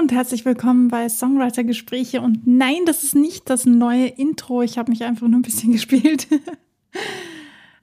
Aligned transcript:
und 0.00 0.12
herzlich 0.12 0.46
willkommen 0.46 0.88
bei 0.88 1.10
Songwriter 1.10 1.62
Gespräche. 1.62 2.22
Und 2.22 2.46
nein, 2.46 2.86
das 2.86 3.04
ist 3.04 3.14
nicht 3.14 3.50
das 3.50 3.66
neue 3.66 4.06
Intro. 4.06 4.62
Ich 4.62 4.78
habe 4.78 4.90
mich 4.90 5.04
einfach 5.04 5.28
nur 5.28 5.38
ein 5.38 5.42
bisschen 5.42 5.72
gespielt. 5.74 6.26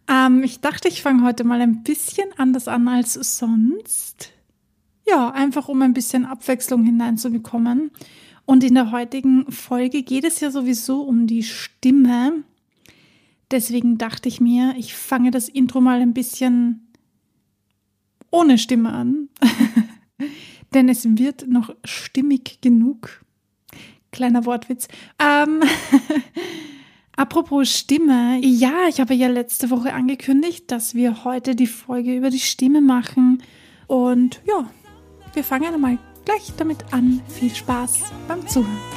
ähm, 0.09 0.41
ich 0.41 0.59
dachte, 0.59 0.87
ich 0.87 1.03
fange 1.03 1.21
heute 1.23 1.43
mal 1.43 1.61
ein 1.61 1.83
bisschen 1.83 2.27
anders 2.37 2.67
an 2.67 2.87
als 2.87 3.13
sonst. 3.13 4.31
Ja, 5.07 5.29
einfach 5.29 5.67
um 5.67 5.79
ein 5.83 5.93
bisschen 5.93 6.25
Abwechslung 6.25 6.83
hineinzubekommen. 6.83 7.91
Und 8.45 8.63
in 8.63 8.73
der 8.73 8.89
heutigen 8.89 9.51
Folge 9.51 10.01
geht 10.01 10.23
es 10.23 10.39
ja 10.39 10.49
sowieso 10.49 11.03
um 11.03 11.27
die 11.27 11.43
Stimme. 11.43 12.43
Deswegen 13.51 13.99
dachte 13.99 14.27
ich 14.27 14.41
mir, 14.41 14.73
ich 14.75 14.95
fange 14.95 15.29
das 15.29 15.49
Intro 15.49 15.81
mal 15.81 16.01
ein 16.01 16.15
bisschen 16.15 16.87
ohne 18.31 18.57
Stimme 18.57 18.91
an. 18.91 19.29
denn 20.73 20.89
es 20.89 21.05
wird 21.17 21.47
noch 21.47 21.73
stimmig 21.83 22.59
genug. 22.61 23.23
Kleiner 24.11 24.45
Wortwitz. 24.45 24.87
Ähm, 25.19 25.61
apropos 27.15 27.69
Stimme, 27.69 28.39
ja, 28.41 28.87
ich 28.89 28.99
habe 28.99 29.13
ja 29.13 29.27
letzte 29.27 29.69
Woche 29.69 29.93
angekündigt, 29.93 30.71
dass 30.71 30.95
wir 30.95 31.23
heute 31.23 31.55
die 31.55 31.67
Folge 31.67 32.15
über 32.15 32.29
die 32.29 32.39
Stimme 32.39 32.81
machen. 32.81 33.43
Und 33.87 34.41
ja, 34.45 34.69
wir 35.33 35.43
fangen 35.43 35.73
einmal 35.73 35.97
gleich 36.25 36.51
damit 36.57 36.79
an. 36.91 37.21
Viel 37.27 37.53
Spaß 37.53 38.11
beim 38.27 38.47
Zuhören. 38.47 38.96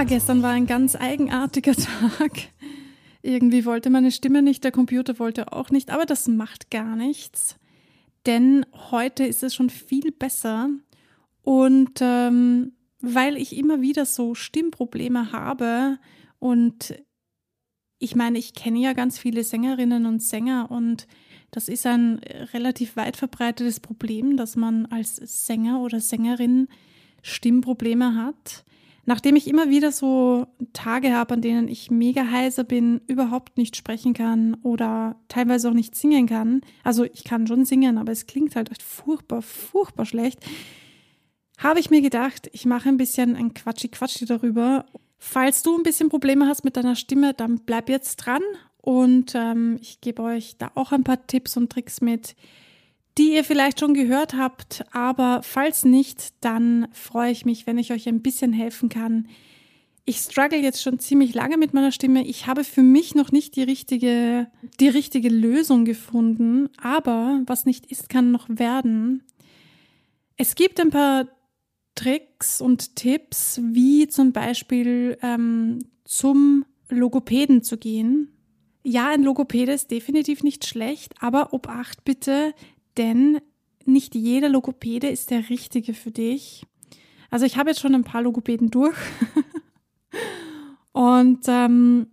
Ja, 0.00 0.04
gestern 0.04 0.40
war 0.40 0.52
ein 0.52 0.64
ganz 0.64 0.96
eigenartiger 0.96 1.74
Tag. 2.18 2.32
Irgendwie 3.20 3.66
wollte 3.66 3.90
meine 3.90 4.10
Stimme 4.10 4.40
nicht, 4.40 4.64
der 4.64 4.72
Computer 4.72 5.18
wollte 5.18 5.52
auch 5.52 5.68
nicht, 5.68 5.90
aber 5.90 6.06
das 6.06 6.26
macht 6.26 6.70
gar 6.70 6.96
nichts. 6.96 7.56
Denn 8.24 8.64
heute 8.90 9.26
ist 9.26 9.42
es 9.42 9.54
schon 9.54 9.68
viel 9.68 10.10
besser. 10.10 10.70
Und 11.42 11.98
ähm, 12.00 12.72
weil 13.02 13.36
ich 13.36 13.54
immer 13.54 13.82
wieder 13.82 14.06
so 14.06 14.34
Stimmprobleme 14.34 15.32
habe 15.32 15.98
und 16.38 16.94
ich 17.98 18.16
meine, 18.16 18.38
ich 18.38 18.54
kenne 18.54 18.78
ja 18.78 18.94
ganz 18.94 19.18
viele 19.18 19.44
Sängerinnen 19.44 20.06
und 20.06 20.22
Sänger 20.22 20.70
und 20.70 21.08
das 21.50 21.68
ist 21.68 21.84
ein 21.84 22.20
relativ 22.54 22.96
weit 22.96 23.18
verbreitetes 23.18 23.80
Problem, 23.80 24.38
dass 24.38 24.56
man 24.56 24.86
als 24.86 25.16
Sänger 25.16 25.82
oder 25.82 26.00
Sängerin 26.00 26.68
Stimmprobleme 27.20 28.14
hat. 28.14 28.64
Nachdem 29.06 29.36
ich 29.36 29.48
immer 29.48 29.70
wieder 29.70 29.92
so 29.92 30.46
Tage 30.72 31.14
habe, 31.14 31.34
an 31.34 31.42
denen 31.42 31.68
ich 31.68 31.90
mega 31.90 32.30
heiser 32.30 32.64
bin, 32.64 33.00
überhaupt 33.06 33.56
nicht 33.56 33.76
sprechen 33.76 34.14
kann 34.14 34.54
oder 34.62 35.16
teilweise 35.28 35.70
auch 35.70 35.74
nicht 35.74 35.96
singen 35.96 36.26
kann, 36.26 36.60
also 36.84 37.04
ich 37.04 37.24
kann 37.24 37.46
schon 37.46 37.64
singen, 37.64 37.98
aber 37.98 38.12
es 38.12 38.26
klingt 38.26 38.56
halt 38.56 38.70
echt 38.70 38.82
furchtbar, 38.82 39.42
furchtbar 39.42 40.04
schlecht, 40.04 40.40
habe 41.58 41.80
ich 41.80 41.90
mir 41.90 42.00
gedacht, 42.00 42.48
ich 42.52 42.66
mache 42.66 42.88
ein 42.88 42.96
bisschen 42.96 43.36
ein 43.36 43.52
Quatschi-Quatschi 43.52 44.24
darüber. 44.24 44.86
Falls 45.18 45.62
du 45.62 45.76
ein 45.76 45.82
bisschen 45.82 46.08
Probleme 46.08 46.46
hast 46.46 46.64
mit 46.64 46.76
deiner 46.76 46.96
Stimme, 46.96 47.34
dann 47.34 47.60
bleib 47.60 47.90
jetzt 47.90 48.16
dran 48.16 48.42
und 48.78 49.34
ähm, 49.34 49.76
ich 49.80 50.00
gebe 50.00 50.22
euch 50.22 50.56
da 50.56 50.70
auch 50.74 50.92
ein 50.92 51.04
paar 51.04 51.26
Tipps 51.26 51.58
und 51.58 51.70
Tricks 51.70 52.00
mit, 52.00 52.34
die 53.18 53.34
ihr 53.34 53.44
vielleicht 53.44 53.80
schon 53.80 53.94
gehört 53.94 54.34
habt, 54.34 54.84
aber 54.92 55.42
falls 55.42 55.84
nicht, 55.84 56.34
dann 56.40 56.88
freue 56.92 57.32
ich 57.32 57.44
mich, 57.44 57.66
wenn 57.66 57.78
ich 57.78 57.92
euch 57.92 58.08
ein 58.08 58.22
bisschen 58.22 58.52
helfen 58.52 58.88
kann. 58.88 59.28
Ich 60.04 60.18
struggle 60.18 60.58
jetzt 60.58 60.82
schon 60.82 60.98
ziemlich 60.98 61.34
lange 61.34 61.56
mit 61.56 61.74
meiner 61.74 61.92
Stimme. 61.92 62.26
Ich 62.26 62.46
habe 62.46 62.64
für 62.64 62.82
mich 62.82 63.14
noch 63.14 63.32
nicht 63.32 63.54
die 63.56 63.62
richtige, 63.62 64.50
die 64.80 64.88
richtige 64.88 65.28
Lösung 65.28 65.84
gefunden, 65.84 66.68
aber 66.80 67.42
was 67.46 67.66
nicht 67.66 67.86
ist, 67.86 68.08
kann 68.08 68.30
noch 68.30 68.48
werden. 68.48 69.22
Es 70.36 70.54
gibt 70.54 70.80
ein 70.80 70.90
paar 70.90 71.28
Tricks 71.94 72.60
und 72.60 72.96
Tipps, 72.96 73.60
wie 73.62 74.08
zum 74.08 74.32
Beispiel 74.32 75.18
ähm, 75.22 75.80
zum 76.04 76.64
Logopäden 76.88 77.62
zu 77.62 77.76
gehen. 77.76 78.32
Ja, 78.82 79.10
ein 79.10 79.22
Logopäde 79.22 79.72
ist 79.72 79.90
definitiv 79.90 80.42
nicht 80.42 80.66
schlecht, 80.66 81.14
aber 81.20 81.52
obacht 81.52 82.04
bitte, 82.04 82.54
denn 82.96 83.40
nicht 83.84 84.14
jeder 84.14 84.48
Logopäde 84.48 85.08
ist 85.08 85.30
der 85.30 85.48
richtige 85.50 85.94
für 85.94 86.10
dich. 86.10 86.64
Also 87.30 87.46
ich 87.46 87.56
habe 87.56 87.70
jetzt 87.70 87.80
schon 87.80 87.94
ein 87.94 88.04
paar 88.04 88.22
Logopäden 88.22 88.70
durch. 88.70 88.96
Und 90.92 91.40
ähm, 91.46 92.08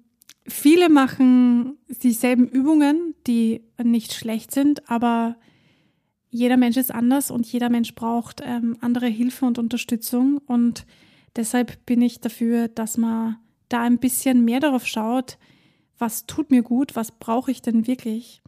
viele 0.48 0.90
machen 0.90 1.78
dieselben 1.88 2.48
Übungen, 2.48 3.16
die 3.26 3.64
nicht 3.84 4.14
schlecht 4.14 4.52
sind, 4.52 4.90
aber 4.90 5.36
jeder 6.30 6.58
Mensch 6.58 6.78
ist 6.78 6.94
anders 6.94 7.32
und 7.32 7.52
jeder 7.52 7.70
Mensch 7.70 7.96
braucht 7.96 8.42
ähm, 8.46 8.78
andere 8.82 9.08
Hilfe 9.08 9.46
und 9.46 9.58
Unterstützung. 9.58 10.40
Und 10.46 10.86
deshalb 11.36 11.86
bin 11.86 12.02
ich 12.02 12.20
dafür, 12.20 12.68
dass 12.68 12.98
man 12.98 13.38
da 13.70 13.82
ein 13.82 13.98
bisschen 13.98 14.46
mehr 14.46 14.60
darauf 14.60 14.86
schaut, 14.86 15.38
was 15.98 16.28
tut 16.28 16.52
mir 16.52 16.62
gut, 16.62 16.96
was 16.96 17.12
brauche 17.12 17.50
ich 17.50 17.62
denn 17.62 17.88
wirklich 17.88 18.42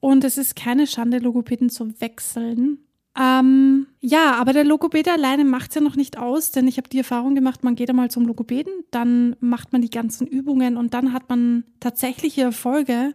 und 0.00 0.24
es 0.24 0.38
ist 0.38 0.56
keine 0.56 0.86
Schande, 0.86 1.18
Logopäden 1.18 1.70
zu 1.70 2.00
wechseln. 2.00 2.78
Ähm, 3.18 3.86
ja, 4.00 4.34
aber 4.34 4.52
der 4.52 4.64
Logopäde 4.64 5.12
alleine 5.12 5.44
macht 5.44 5.70
es 5.70 5.74
ja 5.74 5.80
noch 5.80 5.96
nicht 5.96 6.16
aus, 6.16 6.52
denn 6.52 6.68
ich 6.68 6.76
habe 6.76 6.88
die 6.88 6.98
Erfahrung 6.98 7.34
gemacht, 7.34 7.64
man 7.64 7.74
geht 7.74 7.90
einmal 7.90 8.10
zum 8.10 8.24
Logopäden, 8.24 8.72
dann 8.90 9.36
macht 9.40 9.72
man 9.72 9.82
die 9.82 9.90
ganzen 9.90 10.26
Übungen 10.26 10.76
und 10.76 10.94
dann 10.94 11.12
hat 11.12 11.28
man 11.28 11.64
tatsächliche 11.80 12.42
Erfolge. 12.42 13.14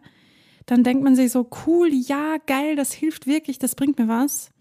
Dann 0.65 0.83
denkt 0.83 1.03
man 1.03 1.15
sich 1.15 1.31
so, 1.31 1.47
cool, 1.65 1.89
ja, 1.91 2.37
geil, 2.45 2.75
das 2.75 2.91
hilft 2.91 3.27
wirklich, 3.27 3.59
das 3.59 3.75
bringt 3.75 3.97
mir 3.97 4.07
was. 4.07 4.51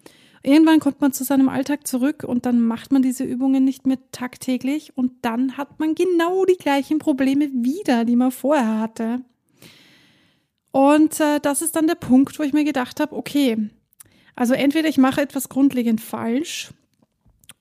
Irgendwann 0.42 0.78
kommt 0.78 1.00
man 1.00 1.12
zu 1.12 1.24
seinem 1.24 1.48
Alltag 1.48 1.86
zurück 1.86 2.22
und 2.22 2.44
dann 2.44 2.60
macht 2.60 2.92
man 2.92 3.00
diese 3.00 3.24
Übungen 3.24 3.64
nicht 3.64 3.86
mehr 3.86 3.98
tagtäglich 4.12 4.92
und 4.94 5.12
dann 5.22 5.56
hat 5.56 5.80
man 5.80 5.94
genau 5.94 6.44
die 6.44 6.58
gleichen 6.58 6.98
Probleme 6.98 7.50
wieder, 7.50 8.04
die 8.04 8.16
man 8.16 8.30
vorher 8.30 8.78
hatte. 8.78 9.22
Und 10.74 11.20
äh, 11.20 11.38
das 11.38 11.62
ist 11.62 11.76
dann 11.76 11.86
der 11.86 11.94
Punkt, 11.94 12.36
wo 12.36 12.42
ich 12.42 12.52
mir 12.52 12.64
gedacht 12.64 12.98
habe, 12.98 13.14
okay, 13.14 13.70
also 14.34 14.54
entweder 14.54 14.88
ich 14.88 14.98
mache 14.98 15.20
etwas 15.20 15.48
grundlegend 15.48 16.00
falsch 16.00 16.72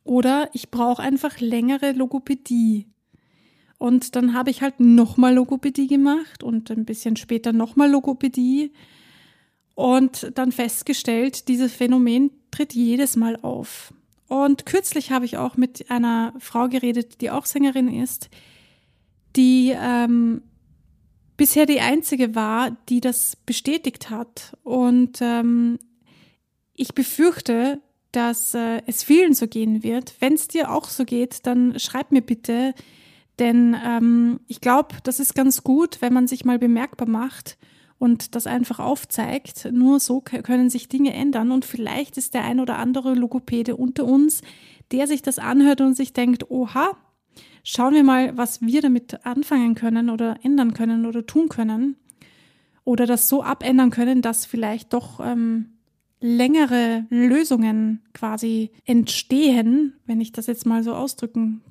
oder 0.03 0.49
ich 0.53 0.71
brauche 0.71 1.03
einfach 1.03 1.39
längere 1.39 1.91
Logopädie. 1.91 2.87
Und 3.77 4.15
dann 4.15 4.33
habe 4.33 4.49
ich 4.49 4.63
halt 4.63 4.79
nochmal 4.79 5.35
Logopädie 5.35 5.85
gemacht 5.85 6.41
und 6.41 6.71
ein 6.71 6.85
bisschen 6.85 7.15
später 7.15 7.53
nochmal 7.53 7.91
Logopädie 7.91 8.73
und 9.75 10.31
dann 10.33 10.51
festgestellt, 10.51 11.47
dieses 11.49 11.71
Phänomen 11.71 12.31
tritt 12.49 12.73
jedes 12.73 13.15
Mal 13.15 13.37
auf. 13.43 13.93
Und 14.27 14.65
kürzlich 14.65 15.11
habe 15.11 15.25
ich 15.25 15.37
auch 15.37 15.55
mit 15.55 15.91
einer 15.91 16.33
Frau 16.39 16.67
geredet, 16.67 17.21
die 17.21 17.29
auch 17.29 17.45
Sängerin 17.45 17.93
ist, 17.93 18.31
die 19.35 19.71
ähm, 19.79 20.41
bisher 21.37 21.65
die 21.65 21.79
einzige 21.79 22.35
war, 22.35 22.77
die 22.89 23.01
das 23.01 23.35
bestätigt 23.35 24.09
hat. 24.09 24.57
Und 24.63 25.19
ähm, 25.21 25.79
ich 26.75 26.93
befürchte, 26.93 27.81
dass 28.11 28.53
äh, 28.53 28.81
es 28.85 29.03
vielen 29.03 29.33
so 29.33 29.47
gehen 29.47 29.83
wird. 29.83 30.15
Wenn 30.19 30.33
es 30.33 30.47
dir 30.47 30.71
auch 30.71 30.87
so 30.87 31.03
geht, 31.03 31.45
dann 31.45 31.79
schreib 31.79 32.11
mir 32.11 32.21
bitte, 32.21 32.73
denn 33.39 33.75
ähm, 33.83 34.39
ich 34.47 34.61
glaube, 34.61 34.95
das 35.03 35.19
ist 35.19 35.33
ganz 35.33 35.63
gut, 35.63 36.01
wenn 36.01 36.13
man 36.13 36.27
sich 36.27 36.45
mal 36.45 36.59
bemerkbar 36.59 37.07
macht 37.07 37.57
und 37.97 38.35
das 38.35 38.47
einfach 38.47 38.79
aufzeigt. 38.79 39.69
Nur 39.71 39.99
so 39.99 40.21
können 40.21 40.69
sich 40.69 40.89
Dinge 40.89 41.13
ändern 41.13 41.51
und 41.51 41.65
vielleicht 41.65 42.17
ist 42.17 42.35
der 42.35 42.43
ein 42.43 42.59
oder 42.59 42.77
andere 42.77 43.15
Logopäde 43.15 43.75
unter 43.75 44.05
uns, 44.05 44.41
der 44.91 45.07
sich 45.07 45.23
das 45.23 45.39
anhört 45.39 45.81
und 45.81 45.95
sich 45.95 46.13
denkt, 46.13 46.51
oha, 46.51 46.91
schauen 47.63 47.93
wir 47.93 48.03
mal, 48.03 48.37
was 48.37 48.61
wir 48.61 48.81
damit 48.81 49.25
anfangen 49.25 49.75
können 49.75 50.09
oder 50.09 50.37
ändern 50.43 50.73
können 50.73 51.05
oder 51.05 51.25
tun 51.25 51.49
können. 51.49 51.95
Oder 52.85 53.05
das 53.05 53.29
so 53.29 53.43
abändern 53.43 53.91
können, 53.91 54.21
dass 54.21 54.45
vielleicht 54.45 54.91
doch 54.91 55.21
ähm, 55.21 55.77
längere 56.19 57.05
Lösungen 57.09 58.01
quasi 58.13 58.71
entstehen, 58.85 59.93
wenn 60.05 60.19
ich 60.19 60.33
das 60.33 60.47
jetzt 60.47 60.65
mal 60.65 60.83
so 60.83 60.93
ausdrücken 60.93 61.61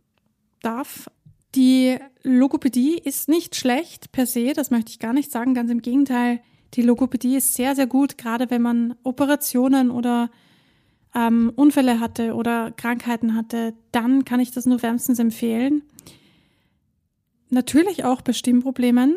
darf. 0.62 1.11
Die 1.55 1.99
Logopädie 2.23 2.99
ist 2.99 3.29
nicht 3.29 3.56
schlecht 3.56 4.11
per 4.12 4.25
se, 4.25 4.55
das 4.55 4.71
möchte 4.71 4.91
ich 4.91 4.99
gar 4.99 5.12
nicht 5.12 5.31
sagen. 5.31 5.53
Ganz 5.53 5.71
im 5.71 5.83
Gegenteil, 5.83 6.41
die 6.75 6.83
Logopädie 6.83 7.37
ist 7.37 7.55
sehr, 7.55 7.75
sehr 7.75 7.87
gut, 7.87 8.17
gerade 8.17 8.50
wenn 8.50 8.62
man 8.62 8.94
Operationen 9.03 9.91
oder 9.91 10.31
ähm, 11.14 11.53
Unfälle 11.55 12.00
hatte 12.00 12.35
oder 12.35 12.73
Krankheiten 12.73 13.35
hatte, 13.35 13.75
dann 13.91 14.25
kann 14.25 14.41
ich 14.41 14.50
das 14.50 14.64
nur 14.67 14.82
wärmstens 14.82 15.19
empfehlen. 15.19 15.82
Natürlich 17.50 18.05
auch 18.05 18.23
bei 18.23 18.32
Stimmproblemen. 18.32 19.14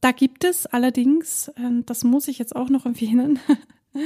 Da 0.00 0.12
gibt 0.12 0.44
es 0.44 0.66
allerdings, 0.66 1.48
äh, 1.48 1.82
das 1.86 2.04
muss 2.04 2.28
ich 2.28 2.38
jetzt 2.38 2.54
auch 2.54 2.68
noch 2.68 2.86
empfehlen, 2.86 3.40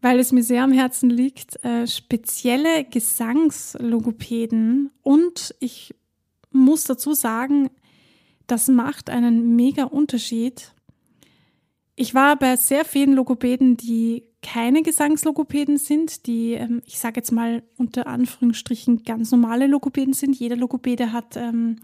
weil 0.00 0.18
es 0.18 0.32
mir 0.32 0.42
sehr 0.42 0.64
am 0.64 0.72
Herzen 0.72 1.10
liegt, 1.10 1.64
äh, 1.64 1.86
spezielle 1.86 2.84
Gesangslogopäden 2.84 4.90
und 5.02 5.54
ich 5.60 5.94
muss 6.50 6.84
dazu 6.84 7.14
sagen, 7.14 7.70
das 8.46 8.66
macht 8.66 9.10
einen 9.10 9.54
mega 9.54 9.84
Unterschied. 9.84 10.72
Ich 11.94 12.14
war 12.14 12.36
bei 12.36 12.56
sehr 12.56 12.84
vielen 12.84 13.12
Logopäden, 13.12 13.76
die 13.76 14.24
keine 14.42 14.82
Gesangslogopäden 14.82 15.76
sind, 15.76 16.26
die, 16.26 16.52
ähm, 16.54 16.82
ich 16.86 16.98
sage 16.98 17.20
jetzt 17.20 17.32
mal 17.32 17.62
unter 17.76 18.06
Anführungsstrichen, 18.06 19.04
ganz 19.04 19.30
normale 19.30 19.66
Logopäden 19.66 20.14
sind. 20.14 20.36
Jeder 20.36 20.56
Logopäde 20.56 21.12
hat 21.12 21.36
ähm, 21.36 21.76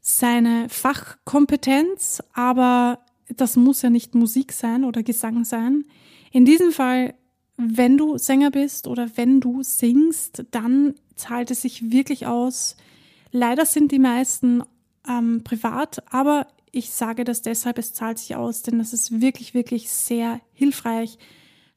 seine 0.00 0.68
Fachkompetenz, 0.68 2.22
aber 2.32 3.00
das 3.36 3.56
muss 3.56 3.82
ja 3.82 3.90
nicht 3.90 4.14
Musik 4.14 4.52
sein 4.52 4.84
oder 4.84 5.02
Gesang 5.02 5.44
sein. 5.44 5.84
In 6.32 6.44
diesem 6.44 6.72
Fall, 6.72 7.14
wenn 7.56 7.98
du 7.98 8.16
Sänger 8.16 8.50
bist 8.50 8.86
oder 8.86 9.10
wenn 9.16 9.40
du 9.40 9.62
singst, 9.62 10.44
dann 10.50 10.94
zahlt 11.16 11.50
es 11.50 11.62
sich 11.62 11.90
wirklich 11.90 12.26
aus. 12.26 12.76
Leider 13.32 13.66
sind 13.66 13.92
die 13.92 13.98
meisten 13.98 14.62
ähm, 15.08 15.42
privat, 15.44 16.02
aber 16.12 16.46
ich 16.72 16.90
sage 16.90 17.24
das 17.24 17.42
deshalb, 17.42 17.78
es 17.78 17.92
zahlt 17.92 18.18
sich 18.18 18.36
aus, 18.36 18.62
denn 18.62 18.78
das 18.78 18.92
ist 18.92 19.20
wirklich, 19.20 19.54
wirklich 19.54 19.90
sehr 19.90 20.40
hilfreich. 20.52 21.18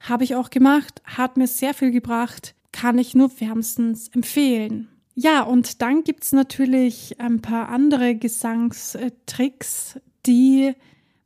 Habe 0.04 0.26
ich 0.26 0.36
auch 0.36 0.50
gemacht, 0.50 1.02
hat 1.06 1.38
mir 1.38 1.48
sehr 1.48 1.74
viel 1.74 1.92
gebracht, 1.92 2.56
kann 2.74 2.98
ich 2.98 3.16
nur 3.16 3.32
wärmstens 3.40 4.10
empfehlen. 4.10 4.90
Ja, 5.16 5.44
und 5.44 5.82
dann 5.82 6.04
gibt's 6.04 6.34
natürlich 6.34 7.20
ein 7.22 7.42
paar 7.42 7.70
andere 7.70 8.16
Gesangstricks, 8.16 10.00
die 10.26 10.74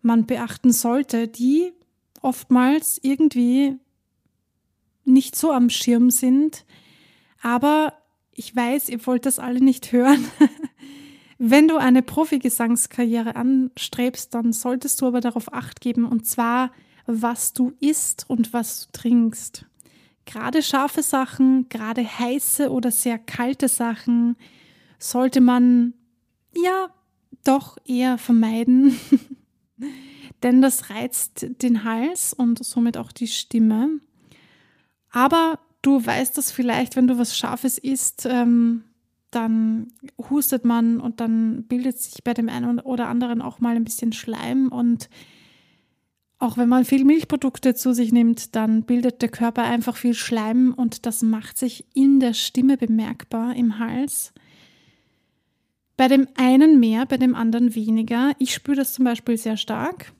man 0.03 0.27
beachten 0.27 0.71
sollte, 0.71 1.27
die 1.27 1.73
oftmals 2.21 2.99
irgendwie 3.01 3.77
nicht 5.05 5.35
so 5.35 5.51
am 5.51 5.71
Schirm 5.71 6.11
sind. 6.11 6.63
Aber 7.41 7.93
ich 8.31 8.55
weiß, 8.55 8.89
ihr 8.89 9.03
wollt 9.07 9.25
das 9.25 9.39
alle 9.39 9.59
nicht 9.59 9.91
hören. 9.91 10.23
Wenn 11.39 11.67
du 11.67 11.77
eine 11.77 12.03
Profigesangskarriere 12.03 13.35
anstrebst, 13.35 14.35
dann 14.35 14.53
solltest 14.53 15.01
du 15.01 15.07
aber 15.07 15.21
darauf 15.21 15.51
acht 15.53 15.81
geben, 15.81 16.05
und 16.05 16.27
zwar, 16.27 16.71
was 17.07 17.53
du 17.53 17.73
isst 17.79 18.25
und 18.27 18.53
was 18.53 18.85
du 18.85 18.99
trinkst. 18.99 19.65
Gerade 20.25 20.61
scharfe 20.61 21.01
Sachen, 21.01 21.67
gerade 21.69 22.03
heiße 22.03 22.69
oder 22.69 22.91
sehr 22.91 23.17
kalte 23.17 23.67
Sachen 23.69 24.35
sollte 24.99 25.41
man 25.41 25.93
ja 26.53 26.89
doch 27.43 27.77
eher 27.85 28.17
vermeiden. 28.17 28.99
denn 30.43 30.61
das 30.61 30.89
reizt 30.89 31.47
den 31.61 31.83
Hals 31.83 32.33
und 32.33 32.63
somit 32.63 32.97
auch 32.97 33.11
die 33.11 33.27
Stimme. 33.27 33.99
Aber 35.11 35.59
du 35.81 36.05
weißt 36.05 36.37
das 36.37 36.51
vielleicht, 36.51 36.95
wenn 36.95 37.07
du 37.07 37.17
was 37.17 37.37
Scharfes 37.37 37.77
isst, 37.77 38.27
ähm, 38.29 38.83
dann 39.31 39.93
hustet 40.29 40.63
man 40.63 40.99
und 40.99 41.19
dann 41.19 41.63
bildet 41.63 41.99
sich 41.99 42.23
bei 42.23 42.33
dem 42.33 42.49
einen 42.49 42.79
oder 42.79 43.07
anderen 43.07 43.41
auch 43.41 43.59
mal 43.59 43.75
ein 43.75 43.83
bisschen 43.83 44.13
Schleim 44.13 44.69
und 44.69 45.09
auch 46.39 46.57
wenn 46.57 46.69
man 46.69 46.85
viel 46.85 47.03
Milchprodukte 47.03 47.73
zu 47.73 47.93
sich 47.93 48.11
nimmt, 48.11 48.55
dann 48.55 48.83
bildet 48.83 49.21
der 49.21 49.29
Körper 49.29 49.63
einfach 49.63 49.97
viel 49.97 50.13
Schleim 50.13 50.73
und 50.75 51.05
das 51.05 51.23
macht 51.23 51.57
sich 51.57 51.85
in 51.95 52.19
der 52.19 52.33
Stimme 52.33 52.77
bemerkbar 52.77 53.55
im 53.55 53.79
Hals. 53.79 54.33
Bei 55.95 56.07
dem 56.07 56.27
einen 56.35 56.79
mehr, 56.79 57.07
bei 57.07 57.17
dem 57.17 57.33
anderen 57.33 57.73
weniger. 57.73 58.33
Ich 58.37 58.53
spüre 58.53 58.77
das 58.77 58.93
zum 58.93 59.05
Beispiel 59.05 59.35
sehr 59.35 59.57
stark. 59.57 60.13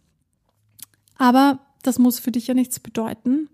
Aber 1.17 1.59
das 1.83 1.99
muss 1.99 2.19
für 2.19 2.31
dich 2.31 2.47
ja 2.47 2.55
nichts 2.55 2.79
bedeuten. 2.79 3.49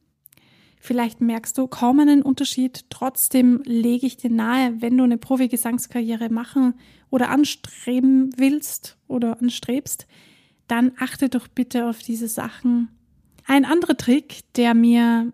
Vielleicht 0.80 1.20
merkst 1.20 1.58
du 1.58 1.68
kaum 1.68 2.00
einen 2.00 2.22
Unterschied. 2.22 2.86
Trotzdem 2.90 3.62
lege 3.66 4.06
ich 4.06 4.18
dir 4.18 4.30
nahe, 4.30 4.82
wenn 4.82 4.98
du 4.98 5.04
eine 5.04 5.18
Profi-Gesangskarriere 5.18 6.30
machen 6.30 6.76
oder 7.10 7.30
anstreben 7.30 8.32
willst 8.38 8.98
oder 9.08 9.42
anstrebst, 9.42 10.08
dann 10.74 10.94
achte 10.98 11.30
doch 11.30 11.48
bitte 11.48 11.88
auf 11.88 12.00
diese 12.00 12.28
Sachen. 12.28 12.90
Ein 13.46 13.64
anderer 13.64 13.96
Trick, 13.96 14.42
der 14.56 14.74
mir 14.74 15.32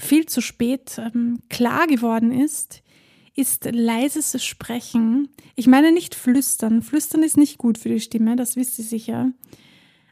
viel 0.00 0.24
zu 0.24 0.40
spät 0.40 0.98
ähm, 0.98 1.40
klar 1.50 1.86
geworden 1.86 2.32
ist, 2.32 2.82
ist 3.36 3.68
leises 3.70 4.42
Sprechen. 4.42 5.28
Ich 5.54 5.66
meine 5.66 5.92
nicht 5.92 6.14
flüstern. 6.14 6.80
Flüstern 6.80 7.22
ist 7.22 7.36
nicht 7.36 7.58
gut 7.58 7.76
für 7.76 7.90
die 7.90 8.00
Stimme, 8.00 8.36
das 8.36 8.56
wisst 8.56 8.78
ihr 8.78 8.86
sicher. 8.86 9.32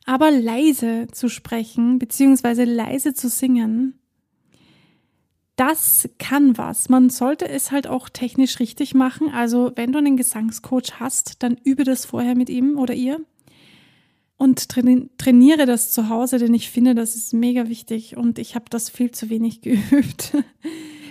Aber 0.05 0.31
leise 0.31 1.07
zu 1.11 1.31
sprechen, 1.31 1.99
beziehungsweise 1.99 2.65
leise 2.65 3.15
zu 3.15 3.31
singen, 3.31 3.99
das 5.57 6.11
kann 6.19 6.59
was. 6.59 6.91
Man 6.91 7.09
sollte 7.09 7.49
es 7.49 7.71
halt 7.71 7.87
auch 7.87 8.11
technisch 8.11 8.61
richtig 8.61 8.95
machen. 8.95 9.31
Also 9.31 9.73
wenn 9.77 9.93
du 9.93 9.99
einen 9.99 10.19
Gesangscoach 10.19 11.01
hast, 11.01 11.43
dann 11.43 11.57
übe 11.65 11.85
das 11.85 12.05
vorher 12.05 12.35
mit 12.35 12.51
ihm 12.51 12.79
oder 12.79 12.93
ihr 12.93 13.21
und 14.43 14.69
trainiere 14.71 15.67
das 15.67 15.93
zu 15.93 16.09
Hause, 16.09 16.39
denn 16.39 16.53
ich 16.53 16.69
finde, 16.69 16.97
das 16.97 17.15
ist 17.15 17.33
mega 17.33 17.69
wichtig 17.69 18.17
und 18.17 18.41
ich 18.41 18.57
habe 18.57 18.65
das 18.71 18.91
viel 18.91 19.13
zu 19.13 19.31
wenig 19.31 19.61
geübt. 19.63 20.33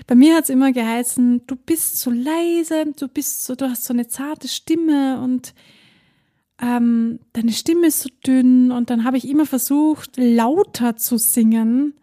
Bei 0.06 0.16
mir 0.16 0.36
hat 0.36 0.44
es 0.44 0.50
immer 0.50 0.74
geheißen, 0.74 1.48
du 1.48 1.56
bist 1.56 1.98
so 2.02 2.12
leise, 2.12 2.92
du 2.94 3.08
bist 3.08 3.46
so, 3.46 3.56
du 3.56 3.70
hast 3.70 3.86
so 3.86 3.94
eine 3.94 4.10
zarte 4.10 4.50
Stimme 4.50 5.22
und 5.22 5.54
ähm, 6.62 7.20
deine 7.32 7.54
Stimme 7.54 7.88
ist 7.88 8.02
so 8.02 8.10
dünn 8.28 8.70
und 8.70 8.90
dann 8.90 9.06
habe 9.06 9.16
ich 9.16 9.30
immer 9.30 9.46
versucht, 9.46 10.18
lauter 10.18 10.98
zu 10.98 11.18
singen. 11.18 11.94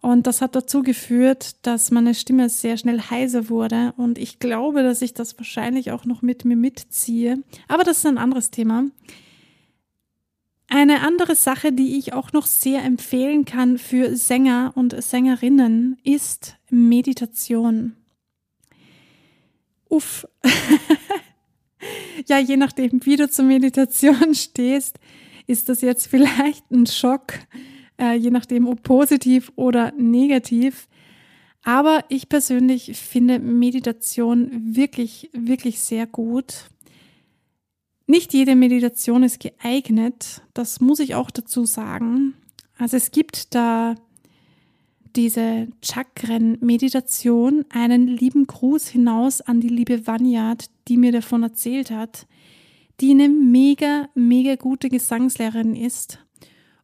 Und 0.00 0.26
das 0.26 0.42
hat 0.42 0.56
dazu 0.56 0.82
geführt, 0.82 1.54
dass 1.64 1.92
meine 1.92 2.14
Stimme 2.14 2.48
sehr 2.48 2.76
schnell 2.78 3.00
heiser 3.00 3.48
wurde. 3.48 3.92
Und 3.96 4.18
ich 4.18 4.40
glaube, 4.40 4.82
dass 4.82 5.02
ich 5.02 5.14
das 5.14 5.38
wahrscheinlich 5.38 5.92
auch 5.92 6.04
noch 6.04 6.20
mit 6.20 6.44
mir 6.44 6.56
mitziehe. 6.56 7.44
Aber 7.68 7.84
das 7.84 7.98
ist 7.98 8.06
ein 8.06 8.18
anderes 8.18 8.50
Thema. 8.50 8.86
Eine 10.72 11.00
andere 11.00 11.34
Sache, 11.34 11.72
die 11.72 11.98
ich 11.98 12.12
auch 12.12 12.32
noch 12.32 12.46
sehr 12.46 12.84
empfehlen 12.84 13.44
kann 13.44 13.76
für 13.76 14.14
Sänger 14.16 14.70
und 14.76 14.94
Sängerinnen, 15.02 15.98
ist 16.04 16.56
Meditation. 16.70 17.96
Uff. 19.88 20.28
ja, 22.28 22.38
je 22.38 22.56
nachdem, 22.56 23.04
wie 23.04 23.16
du 23.16 23.28
zur 23.28 23.46
Meditation 23.46 24.32
stehst, 24.36 25.00
ist 25.48 25.68
das 25.68 25.80
jetzt 25.80 26.06
vielleicht 26.06 26.70
ein 26.70 26.86
Schock, 26.86 27.34
äh, 28.00 28.14
je 28.14 28.30
nachdem, 28.30 28.68
ob 28.68 28.84
positiv 28.84 29.50
oder 29.56 29.90
negativ. 29.98 30.88
Aber 31.64 32.04
ich 32.08 32.28
persönlich 32.28 32.96
finde 32.96 33.40
Meditation 33.40 34.76
wirklich, 34.76 35.30
wirklich 35.32 35.80
sehr 35.80 36.06
gut. 36.06 36.70
Nicht 38.10 38.34
jede 38.34 38.56
Meditation 38.56 39.22
ist 39.22 39.38
geeignet, 39.38 40.42
das 40.52 40.80
muss 40.80 40.98
ich 40.98 41.14
auch 41.14 41.30
dazu 41.30 41.64
sagen. 41.64 42.34
Also 42.76 42.96
es 42.96 43.12
gibt 43.12 43.54
da 43.54 43.94
diese 45.14 45.68
Chakren-Meditation 45.80 47.66
einen 47.68 48.08
lieben 48.08 48.48
Gruß 48.48 48.88
hinaus 48.88 49.40
an 49.40 49.60
die 49.60 49.68
liebe 49.68 50.08
Vanyat, 50.08 50.70
die 50.88 50.96
mir 50.96 51.12
davon 51.12 51.44
erzählt 51.44 51.92
hat, 51.92 52.26
die 53.00 53.12
eine 53.12 53.28
mega, 53.28 54.08
mega 54.16 54.56
gute 54.56 54.88
Gesangslehrerin 54.88 55.76
ist. 55.76 56.18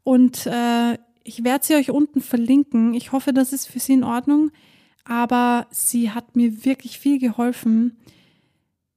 Und 0.04 0.46
äh, 0.46 0.96
ich 1.24 1.42
werde 1.42 1.66
sie 1.66 1.74
euch 1.74 1.90
unten 1.90 2.20
verlinken. 2.20 2.94
Ich 2.94 3.10
hoffe, 3.10 3.32
das 3.32 3.52
ist 3.52 3.66
für 3.66 3.80
sie 3.80 3.94
in 3.94 4.04
Ordnung. 4.04 4.52
Aber 5.04 5.66
sie 5.72 6.12
hat 6.12 6.36
mir 6.36 6.64
wirklich 6.64 7.00
viel 7.00 7.18
geholfen. 7.18 7.96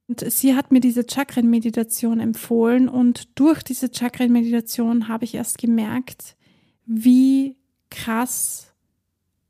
Und 0.10 0.32
sie 0.32 0.56
hat 0.56 0.72
mir 0.72 0.80
diese 0.80 1.06
Chakren-Meditation 1.08 2.20
empfohlen. 2.20 2.90
Und 2.90 3.30
durch 3.40 3.62
diese 3.62 3.92
Chakren-Meditation 3.94 5.08
habe 5.08 5.24
ich 5.24 5.36
erst 5.36 5.60
gemerkt, 5.60 6.36
wie 6.88 7.58
krass 7.92 8.74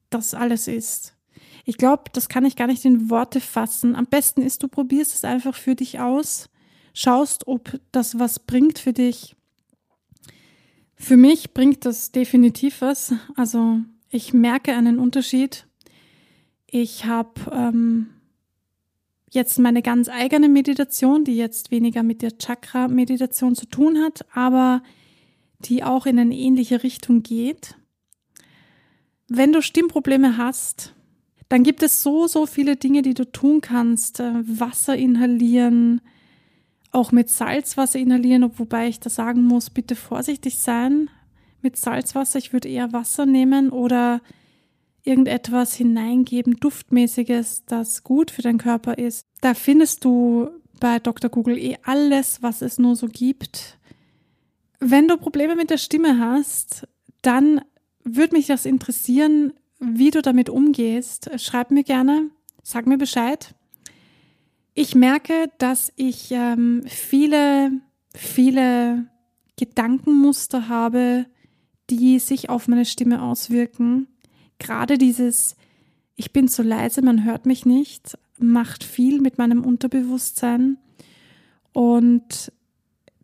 das 0.09 0.33
alles 0.33 0.67
ist. 0.67 1.15
Ich 1.63 1.77
glaube, 1.77 2.03
das 2.11 2.27
kann 2.27 2.43
ich 2.43 2.57
gar 2.57 2.67
nicht 2.67 2.83
in 2.83 3.09
Worte 3.09 3.39
fassen. 3.39 3.95
Am 3.95 4.05
besten 4.05 4.41
ist, 4.41 4.61
du 4.61 4.67
probierst 4.67 5.15
es 5.15 5.23
einfach 5.23 5.55
für 5.55 5.75
dich 5.75 6.01
aus, 6.01 6.49
schaust, 6.93 7.47
ob 7.47 7.79
das 7.93 8.19
was 8.19 8.39
bringt 8.39 8.79
für 8.79 8.91
dich. 8.91 9.37
Für 10.95 11.15
mich 11.15 11.53
bringt 11.53 11.85
das 11.85 12.11
definitiv 12.11 12.81
was. 12.81 13.13
Also 13.35 13.79
ich 14.09 14.33
merke 14.33 14.73
einen 14.73 14.99
Unterschied. 14.99 15.67
Ich 16.67 17.05
habe 17.05 17.31
ähm, 17.53 18.09
jetzt 19.29 19.59
meine 19.59 19.81
ganz 19.81 20.09
eigene 20.09 20.49
Meditation, 20.49 21.23
die 21.23 21.35
jetzt 21.35 21.71
weniger 21.71 22.03
mit 22.03 22.21
der 22.21 22.37
Chakra-Meditation 22.37 23.55
zu 23.55 23.65
tun 23.67 23.99
hat, 23.99 24.25
aber 24.33 24.81
die 25.59 25.83
auch 25.83 26.05
in 26.05 26.19
eine 26.19 26.35
ähnliche 26.35 26.83
Richtung 26.83 27.21
geht. 27.21 27.75
Wenn 29.27 29.53
du 29.53 29.61
Stimmprobleme 29.61 30.37
hast, 30.37 30.95
dann 31.49 31.63
gibt 31.63 31.83
es 31.83 32.03
so, 32.03 32.27
so 32.27 32.45
viele 32.45 32.75
Dinge, 32.75 33.01
die 33.01 33.13
du 33.13 33.29
tun 33.29 33.61
kannst. 33.61 34.19
Äh, 34.19 34.33
Wasser 34.43 34.95
inhalieren, 34.95 36.01
auch 36.91 37.11
mit 37.11 37.29
Salzwasser 37.29 37.99
inhalieren, 37.99 38.49
wobei 38.57 38.87
ich 38.87 38.99
da 38.99 39.09
sagen 39.09 39.43
muss, 39.43 39.69
bitte 39.69 39.95
vorsichtig 39.95 40.59
sein, 40.59 41.09
mit 41.61 41.75
Salzwasser. 41.75 42.39
Ich 42.39 42.53
würde 42.53 42.69
eher 42.69 42.93
Wasser 42.93 43.25
nehmen 43.25 43.69
oder 43.69 44.21
irgendetwas 45.03 45.73
hineingeben, 45.75 46.57
duftmäßiges, 46.59 47.63
das 47.65 48.03
gut 48.03 48.31
für 48.31 48.41
deinen 48.41 48.57
Körper 48.57 48.97
ist. 48.97 49.25
Da 49.41 49.53
findest 49.53 50.05
du 50.05 50.49
bei 50.79 50.99
Dr. 50.99 51.29
Google 51.29 51.57
eh 51.57 51.77
alles, 51.83 52.41
was 52.41 52.61
es 52.61 52.77
nur 52.77 52.95
so 52.95 53.07
gibt. 53.07 53.77
Wenn 54.79 55.07
du 55.07 55.17
Probleme 55.17 55.55
mit 55.55 55.69
der 55.69 55.77
Stimme 55.77 56.19
hast, 56.19 56.87
dann 57.21 57.61
würde 58.03 58.35
mich 58.35 58.47
das 58.47 58.65
interessieren, 58.65 59.53
wie 59.79 60.11
du 60.11 60.21
damit 60.21 60.49
umgehst. 60.49 61.29
Schreib 61.39 61.71
mir 61.71 61.83
gerne, 61.83 62.29
sag 62.63 62.85
mir 62.85 62.97
Bescheid. 62.97 63.55
Ich 64.73 64.95
merke, 64.95 65.51
dass 65.57 65.91
ich 65.95 66.31
ähm, 66.31 66.83
viele, 66.85 67.71
viele 68.15 69.07
Gedankenmuster 69.57 70.69
habe, 70.69 71.25
die 71.89 72.19
sich 72.19 72.49
auf 72.49 72.67
meine 72.67 72.85
Stimme 72.85 73.21
auswirken. 73.21 74.07
Gerade 74.59 74.97
dieses, 74.97 75.55
ich 76.15 76.31
bin 76.31 76.47
zu 76.47 76.63
leise, 76.63 77.01
man 77.01 77.23
hört 77.23 77.45
mich 77.45 77.65
nicht, 77.65 78.17
macht 78.37 78.83
viel 78.83 79.21
mit 79.21 79.37
meinem 79.37 79.63
Unterbewusstsein. 79.63 80.77
Und 81.73 82.51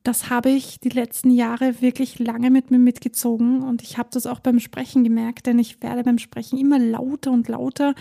das 0.05 0.29
habe 0.29 0.51
ich 0.51 0.79
die 0.79 0.89
letzten 0.89 1.31
Jahre 1.31 1.81
wirklich 1.81 2.19
lange 2.19 2.51
mit 2.51 2.69
mir 2.69 2.77
mitgezogen 2.77 3.63
und 3.63 3.81
ich 3.81 3.97
habe 3.97 4.09
das 4.11 4.27
auch 4.27 4.39
beim 4.39 4.59
Sprechen 4.59 5.03
gemerkt, 5.03 5.47
denn 5.47 5.57
ich 5.57 5.81
werde 5.81 6.03
beim 6.03 6.19
Sprechen 6.19 6.59
immer 6.59 6.77
lauter 6.77 7.31
und 7.31 7.47
lauter 7.47 7.95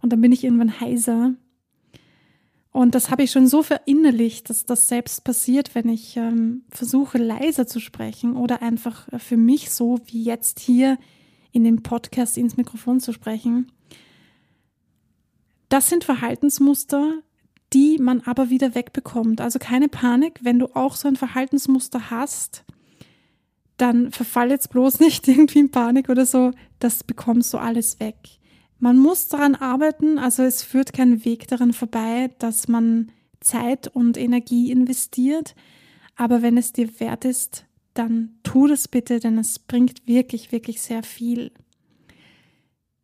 und 0.00 0.10
dann 0.10 0.22
bin 0.22 0.32
ich 0.32 0.42
irgendwann 0.42 0.80
heiser. 0.80 1.34
Und 2.72 2.94
das 2.94 3.10
habe 3.10 3.24
ich 3.24 3.30
schon 3.30 3.46
so 3.46 3.62
verinnerlicht, 3.62 4.48
dass 4.48 4.64
das 4.64 4.88
selbst 4.88 5.24
passiert, 5.24 5.74
wenn 5.74 5.88
ich 5.88 6.16
ähm, 6.16 6.62
versuche 6.70 7.18
leiser 7.18 7.66
zu 7.66 7.78
sprechen 7.78 8.36
oder 8.36 8.62
einfach 8.62 9.08
für 9.18 9.36
mich 9.36 9.70
so 9.70 9.98
wie 10.06 10.22
jetzt 10.22 10.60
hier 10.60 10.96
in 11.52 11.64
dem 11.64 11.82
Podcast 11.82 12.36
ins 12.38 12.56
Mikrofon 12.56 13.00
zu 13.00 13.12
sprechen. 13.12 13.70
Das 15.68 15.88
sind 15.88 16.04
Verhaltensmuster, 16.04 17.22
die 17.72 17.98
man 17.98 18.20
aber 18.22 18.50
wieder 18.50 18.74
wegbekommt. 18.74 19.40
Also 19.40 19.58
keine 19.58 19.88
Panik, 19.88 20.40
wenn 20.42 20.58
du 20.58 20.74
auch 20.74 20.96
so 20.96 21.08
ein 21.08 21.16
Verhaltensmuster 21.16 22.10
hast, 22.10 22.64
dann 23.76 24.10
verfall 24.10 24.50
jetzt 24.50 24.70
bloß 24.70 25.00
nicht 25.00 25.26
irgendwie 25.28 25.60
in 25.60 25.70
Panik 25.70 26.08
oder 26.08 26.26
so. 26.26 26.52
Das 26.78 27.04
bekommst 27.04 27.52
du 27.54 27.58
alles 27.58 28.00
weg. 28.00 28.16
Man 28.78 28.98
muss 28.98 29.28
daran 29.28 29.54
arbeiten, 29.54 30.18
also 30.18 30.42
es 30.42 30.62
führt 30.62 30.92
kein 30.92 31.24
Weg 31.24 31.46
daran 31.48 31.72
vorbei, 31.74 32.30
dass 32.38 32.66
man 32.66 33.12
Zeit 33.40 33.88
und 33.88 34.16
Energie 34.16 34.70
investiert. 34.70 35.54
Aber 36.16 36.42
wenn 36.42 36.56
es 36.56 36.72
dir 36.72 36.98
wert 36.98 37.24
ist, 37.24 37.66
dann 37.94 38.38
tu 38.42 38.66
das 38.66 38.88
bitte, 38.88 39.20
denn 39.20 39.38
es 39.38 39.58
bringt 39.58 40.06
wirklich, 40.06 40.52
wirklich 40.52 40.80
sehr 40.80 41.02
viel. 41.02 41.50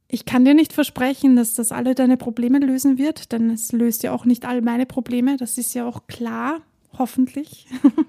Ich 0.08 0.24
kann 0.24 0.44
dir 0.44 0.54
nicht 0.54 0.72
versprechen, 0.72 1.34
dass 1.36 1.54
das 1.54 1.72
alle 1.72 1.94
deine 1.94 2.16
Probleme 2.16 2.58
lösen 2.58 2.96
wird, 2.96 3.32
denn 3.32 3.50
es 3.50 3.72
löst 3.72 4.02
ja 4.04 4.12
auch 4.12 4.24
nicht 4.24 4.44
all 4.44 4.62
meine 4.62 4.86
Probleme. 4.86 5.36
Das 5.36 5.58
ist 5.58 5.74
ja 5.74 5.84
auch 5.86 6.06
klar, 6.06 6.60
hoffentlich. 6.98 7.66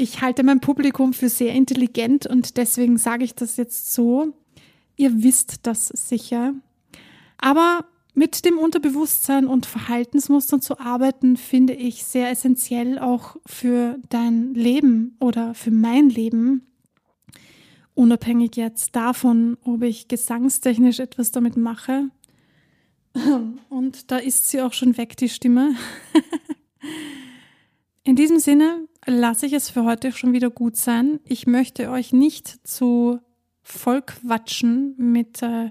Ich 0.00 0.22
halte 0.22 0.44
mein 0.44 0.60
Publikum 0.60 1.12
für 1.12 1.28
sehr 1.28 1.52
intelligent 1.52 2.26
und 2.26 2.56
deswegen 2.56 2.96
sage 2.96 3.22
ich 3.22 3.34
das 3.34 3.58
jetzt 3.58 3.92
so. 3.92 4.32
Ihr 4.96 5.22
wisst 5.22 5.66
das 5.66 5.88
sicher. 5.88 6.54
Aber 7.36 7.84
mit 8.14 8.44
dem 8.44 8.58
Unterbewusstsein 8.58 9.46
und 9.46 9.66
Verhaltensmustern 9.66 10.60
zu 10.60 10.80
arbeiten, 10.80 11.36
finde 11.36 11.74
ich 11.74 12.04
sehr 12.04 12.30
essentiell 12.30 12.98
auch 12.98 13.36
für 13.46 13.98
dein 14.08 14.54
Leben 14.54 15.16
oder 15.20 15.54
für 15.54 15.70
mein 15.70 16.08
Leben. 16.08 16.66
Unabhängig 17.94 18.56
jetzt 18.56 18.96
davon, 18.96 19.56
ob 19.62 19.82
ich 19.82 20.08
gesangstechnisch 20.08 21.00
etwas 21.00 21.32
damit 21.32 21.56
mache. 21.56 22.10
Und 23.68 24.10
da 24.10 24.18
ist 24.18 24.48
sie 24.48 24.60
auch 24.62 24.72
schon 24.72 24.96
weg, 24.96 25.16
die 25.16 25.28
Stimme. 25.28 25.74
In 28.02 28.16
diesem 28.16 28.38
Sinne 28.38 28.88
lasse 29.06 29.46
ich 29.46 29.52
es 29.52 29.70
für 29.70 29.84
heute 29.84 30.12
schon 30.12 30.32
wieder 30.32 30.50
gut 30.50 30.76
sein. 30.76 31.20
Ich 31.24 31.46
möchte 31.46 31.90
euch 31.90 32.12
nicht 32.12 32.66
zu 32.66 33.20
vollquatschen 33.62 34.94
mit 34.96 35.42
äh, 35.42 35.70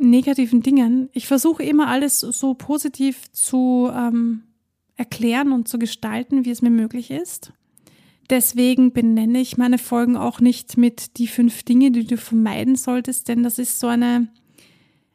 negativen 0.00 0.62
Dingen. 0.62 1.08
Ich 1.12 1.26
versuche 1.26 1.62
immer 1.62 1.88
alles 1.88 2.20
so 2.20 2.54
positiv 2.54 3.30
zu 3.32 3.90
ähm, 3.94 4.42
erklären 4.96 5.52
und 5.52 5.68
zu 5.68 5.78
gestalten, 5.78 6.44
wie 6.44 6.50
es 6.50 6.62
mir 6.62 6.70
möglich 6.70 7.10
ist. 7.10 7.52
Deswegen 8.28 8.92
benenne 8.92 9.40
ich 9.40 9.56
meine 9.56 9.78
Folgen 9.78 10.16
auch 10.16 10.40
nicht 10.40 10.76
mit 10.76 11.18
die 11.18 11.26
fünf 11.26 11.64
Dinge, 11.64 11.90
die 11.90 12.06
du 12.06 12.16
vermeiden 12.16 12.76
solltest, 12.76 13.28
denn 13.28 13.42
das 13.42 13.58
ist 13.58 13.80
so 13.80 13.88
eine, 13.88 14.28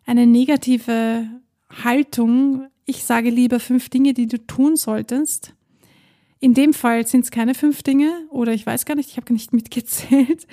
eine 0.05 0.27
negative 0.27 1.29
Haltung. 1.69 2.67
Ich 2.85 3.05
sage 3.05 3.29
lieber 3.29 3.61
fünf 3.61 3.89
Dinge, 3.89 4.13
die 4.13 4.27
du 4.27 4.45
tun 4.45 4.75
solltest. 4.75 5.53
In 6.39 6.53
dem 6.53 6.73
Fall 6.73 7.07
sind 7.07 7.23
es 7.23 7.31
keine 7.31 7.55
fünf 7.55 7.83
Dinge 7.83 8.11
oder 8.29 8.53
ich 8.53 8.65
weiß 8.65 8.85
gar 8.85 8.95
nicht, 8.95 9.09
ich 9.09 9.17
habe 9.17 9.25
gar 9.25 9.33
nicht 9.33 9.53
mitgezählt. 9.53 10.45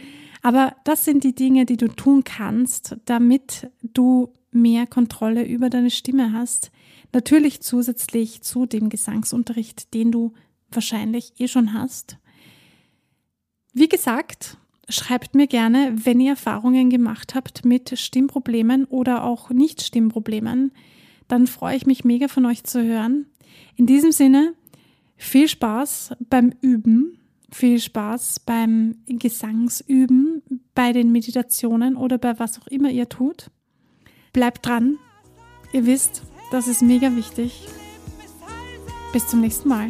Aber 0.42 0.74
das 0.84 1.04
sind 1.04 1.24
die 1.24 1.34
Dinge, 1.34 1.64
die 1.66 1.76
du 1.76 1.88
tun 1.88 2.24
kannst, 2.24 2.96
damit 3.04 3.70
du 3.82 4.32
mehr 4.50 4.86
Kontrolle 4.86 5.46
über 5.46 5.70
deine 5.70 5.90
Stimme 5.90 6.32
hast. 6.32 6.70
Natürlich 7.12 7.62
zusätzlich 7.62 8.42
zu 8.42 8.66
dem 8.66 8.88
Gesangsunterricht, 8.88 9.94
den 9.94 10.10
du 10.10 10.32
wahrscheinlich 10.70 11.32
eh 11.38 11.48
schon 11.48 11.72
hast. 11.72 12.18
Wie 13.72 13.88
gesagt, 13.88 14.56
schreibt 14.88 15.34
mir 15.34 15.46
gerne, 15.46 15.94
wenn 15.94 16.20
ihr 16.20 16.30
Erfahrungen 16.32 16.90
gemacht 16.90 17.34
habt 17.34 17.64
mit 17.64 17.98
Stimmproblemen 17.98 18.84
oder 18.86 19.24
auch 19.24 19.50
Nicht-Stimmproblemen. 19.50 20.72
Dann 21.28 21.46
freue 21.46 21.76
ich 21.76 21.86
mich 21.86 22.04
mega 22.04 22.28
von 22.28 22.46
euch 22.46 22.64
zu 22.64 22.82
hören. 22.82 23.26
In 23.76 23.86
diesem 23.86 24.12
Sinne, 24.12 24.54
viel 25.16 25.48
Spaß 25.48 26.14
beim 26.28 26.52
Üben, 26.60 27.18
viel 27.50 27.78
Spaß 27.78 28.40
beim 28.40 28.96
Gesangsüben, 29.06 30.31
bei 30.74 30.92
den 30.92 31.12
Meditationen 31.12 31.96
oder 31.96 32.18
bei 32.18 32.38
was 32.38 32.60
auch 32.60 32.66
immer 32.66 32.90
ihr 32.90 33.08
tut. 33.08 33.50
Bleibt 34.32 34.66
dran. 34.66 34.98
Ihr 35.72 35.86
wisst, 35.86 36.22
das 36.50 36.68
ist 36.68 36.82
mega 36.82 37.14
wichtig. 37.16 37.66
Bis 39.12 39.26
zum 39.26 39.40
nächsten 39.40 39.68
Mal. 39.68 39.88